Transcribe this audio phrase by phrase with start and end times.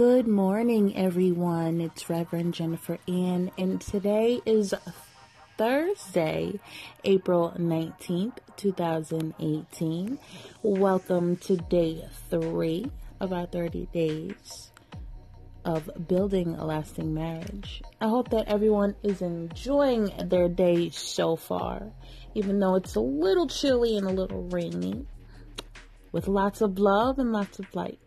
[0.00, 1.78] Good morning, everyone.
[1.82, 4.72] It's Reverend Jennifer Ann, and today is
[5.58, 6.58] Thursday,
[7.04, 10.18] April 19th, 2018.
[10.62, 12.90] Welcome to day three
[13.20, 14.70] of our 30 days
[15.66, 17.82] of building a lasting marriage.
[18.00, 21.92] I hope that everyone is enjoying their day so far,
[22.34, 25.04] even though it's a little chilly and a little rainy,
[26.10, 27.98] with lots of love and lots of light.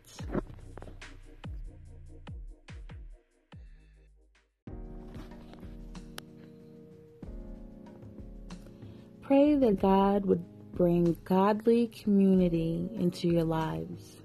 [9.23, 14.17] Pray that God would bring godly community into your lives.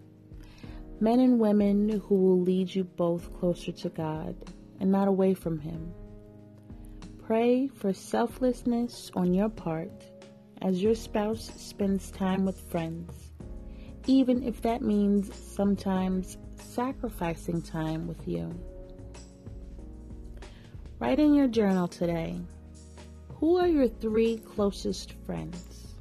[0.99, 4.35] Men and women who will lead you both closer to God
[4.81, 5.95] and not away from Him.
[7.25, 10.05] Pray for selflessness on your part
[10.63, 13.13] as your spouse spends time with friends,
[14.09, 18.53] even if that means sometimes sacrificing time with you.
[20.99, 22.41] Write in your journal today
[23.41, 25.95] who are your three closest friends?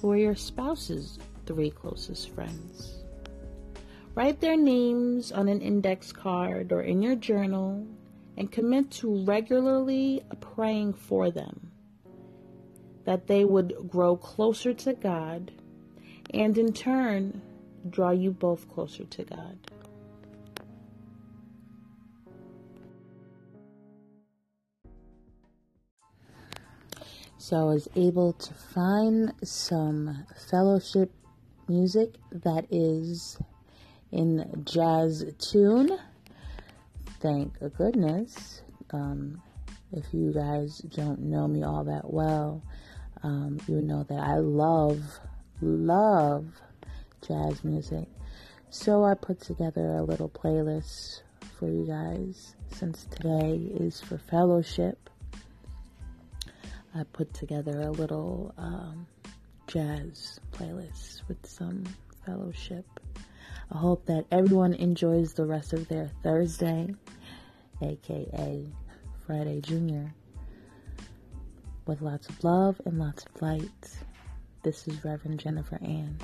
[0.00, 2.98] Who are your spouse's three closest friends?
[4.16, 7.86] Write their names on an index card or in your journal
[8.36, 11.70] and commit to regularly praying for them
[13.04, 15.52] that they would grow closer to God
[16.34, 17.40] and in turn
[17.88, 19.58] draw you both closer to God.
[27.40, 31.10] So I was able to find some fellowship
[31.68, 33.38] music that is
[34.12, 35.98] in jazz tune.
[37.20, 38.60] Thank goodness.
[38.90, 39.40] Um,
[39.90, 42.62] if you guys don't know me all that well,
[43.22, 45.02] um, you know that I love,
[45.62, 46.44] love
[47.26, 48.06] jazz music.
[48.68, 51.22] So I put together a little playlist
[51.58, 55.09] for you guys since today is for fellowship.
[56.94, 59.06] I put together a little um,
[59.68, 61.84] jazz playlist with some
[62.26, 62.84] fellowship.
[63.70, 66.92] I hope that everyone enjoys the rest of their Thursday,
[67.80, 68.66] aka
[69.24, 70.12] Friday Junior,
[71.86, 73.98] with lots of love and lots of light.
[74.64, 76.18] This is Reverend Jennifer Ann.